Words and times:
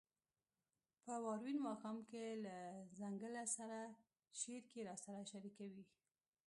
«په 1.03 1.13
واورین 1.23 1.57
ماښام 1.67 1.97
کې 2.09 2.23
له 2.45 2.57
ځنګله 2.99 3.43
سره» 3.55 3.79
شعر 4.39 4.63
کې 4.71 4.79
راسره 4.89 5.21
شریکوي: 5.31 5.83